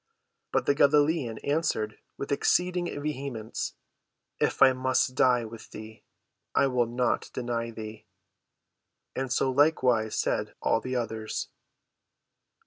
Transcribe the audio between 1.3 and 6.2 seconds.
answered with exceeding vehemence, "If I must die with thee,